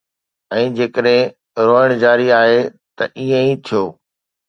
۽ 0.55 0.63
جيڪڏهن 0.79 1.67
روئڻ 1.69 1.95
جاري 2.07 2.29
آهي، 2.41 2.59
ته 2.97 3.13
ائين 3.15 3.41
ئي 3.47 3.65
ٿيو. 3.71 3.89